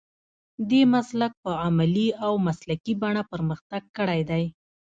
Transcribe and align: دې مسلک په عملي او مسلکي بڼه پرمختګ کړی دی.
دې 0.69 0.81
مسلک 0.93 1.31
په 1.43 1.51
عملي 1.65 2.07
او 2.25 2.33
مسلکي 2.47 2.93
بڼه 3.01 3.21
پرمختګ 3.31 3.83
کړی 3.97 4.21
دی. 4.29 4.43